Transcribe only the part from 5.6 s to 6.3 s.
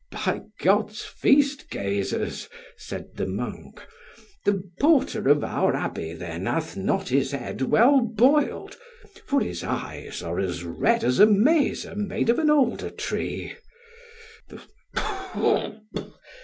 abbey